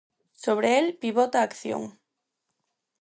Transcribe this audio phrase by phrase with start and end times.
[0.43, 1.83] Sobre el pivota a acción.